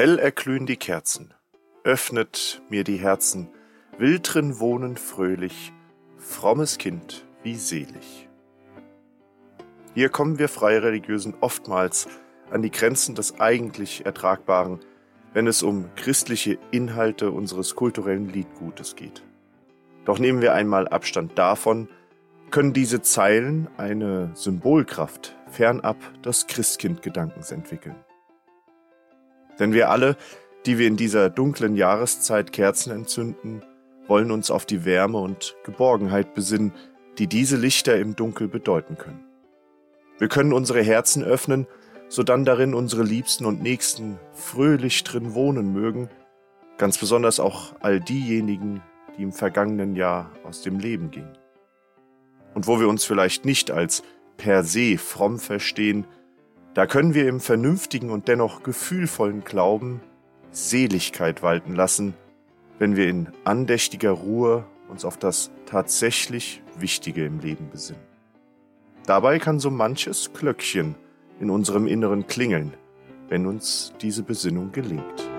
[0.00, 1.34] Hell erglühen die Kerzen,
[1.84, 3.50] öffnet mir die Herzen,
[3.98, 5.74] will drin wohnen fröhlich,
[6.16, 8.26] frommes Kind, wie selig.
[9.92, 12.08] Hier kommen wir Freireligiösen oftmals
[12.50, 14.80] an die Grenzen des eigentlich Ertragbaren,
[15.34, 19.22] wenn es um christliche Inhalte unseres kulturellen Liedgutes geht.
[20.06, 21.90] Doch nehmen wir einmal Abstand davon,
[22.50, 27.96] können diese Zeilen eine Symbolkraft fernab des Christkindgedankens entwickeln.
[29.60, 30.16] Denn wir alle,
[30.66, 33.62] die wir in dieser dunklen Jahreszeit Kerzen entzünden,
[34.08, 36.72] wollen uns auf die Wärme und Geborgenheit besinnen,
[37.18, 39.24] die diese Lichter im Dunkel bedeuten können.
[40.18, 41.66] Wir können unsere Herzen öffnen,
[42.08, 46.08] sodann darin unsere Liebsten und Nächsten fröhlich drin wohnen mögen,
[46.76, 48.82] ganz besonders auch all diejenigen,
[49.16, 51.38] die im vergangenen Jahr aus dem Leben gingen.
[52.54, 54.02] Und wo wir uns vielleicht nicht als
[54.36, 56.06] per se fromm verstehen,
[56.74, 60.00] da können wir im vernünftigen und dennoch gefühlvollen Glauben
[60.52, 62.14] Seligkeit walten lassen,
[62.78, 68.02] wenn wir in andächtiger Ruhe uns auf das tatsächlich Wichtige im Leben besinnen.
[69.06, 70.94] Dabei kann so manches Glöckchen
[71.40, 72.74] in unserem Inneren klingeln,
[73.28, 75.30] wenn uns diese Besinnung gelingt.